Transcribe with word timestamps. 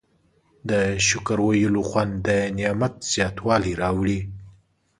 د 0.69 0.71
شکر 1.07 1.37
ویلو 1.47 1.81
خوند 1.89 2.13
د 2.27 2.29
نعمت 2.57 2.93
زیاتوالی 3.13 3.73
راوړي. 3.81 4.19